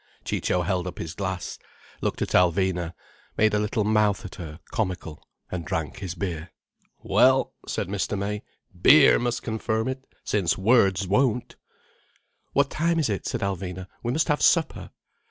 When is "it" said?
9.87-10.03, 13.09-13.27